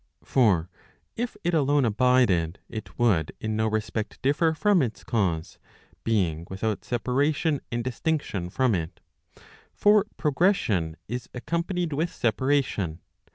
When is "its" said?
4.81-5.03